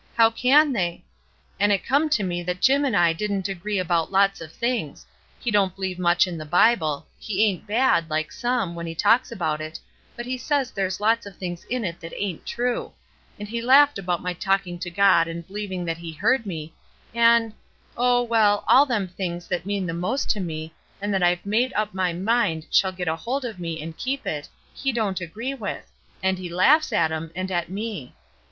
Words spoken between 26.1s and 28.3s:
and he laughs at 'em, and at me.